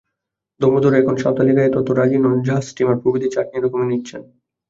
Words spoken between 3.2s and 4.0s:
চাটনি রকমে